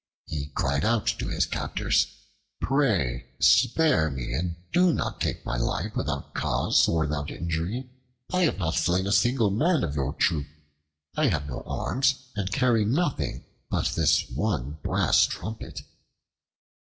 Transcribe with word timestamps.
He 0.25 0.47
cried 0.55 0.83
out 0.83 1.05
to 1.05 1.27
his 1.27 1.45
captors, 1.45 2.07
"Pray 2.59 3.25
spare 3.39 4.09
me, 4.09 4.33
and 4.33 4.55
do 4.73 4.91
not 4.91 5.21
take 5.21 5.45
my 5.45 5.57
life 5.57 5.95
without 5.95 6.33
cause 6.33 6.87
or 6.87 7.01
without 7.01 7.29
inquiry. 7.29 7.87
I 8.33 8.45
have 8.45 8.57
not 8.57 8.73
slain 8.73 9.05
a 9.05 9.11
single 9.11 9.51
man 9.51 9.83
of 9.83 9.93
your 9.95 10.13
troop. 10.13 10.47
I 11.15 11.27
have 11.27 11.45
no 11.47 11.61
arms, 11.67 12.15
and 12.35 12.51
carry 12.51 12.83
nothing 12.83 13.45
but 13.69 13.89
this 13.95 14.27
one 14.27 14.79
brass 14.81 15.27
trumpet." 15.27 15.83